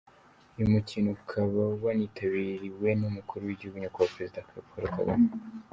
[0.55, 5.29] Uyu mukino ukaba wanitabiriwe n’Umukuru w’Igihugu Nyakubahwa Perezida Paul Kagame.